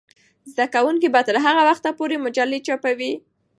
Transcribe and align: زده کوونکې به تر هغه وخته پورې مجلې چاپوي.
زده 0.51 0.65
کوونکې 0.73 1.07
به 1.13 1.21
تر 1.27 1.35
هغه 1.45 1.61
وخته 1.69 1.89
پورې 1.99 2.15
مجلې 2.25 2.59
چاپوي. 2.67 3.13